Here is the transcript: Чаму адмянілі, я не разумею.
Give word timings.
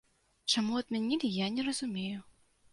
Чаму 0.53 0.79
адмянілі, 0.81 1.31
я 1.45 1.53
не 1.61 1.69
разумею. 1.71 2.19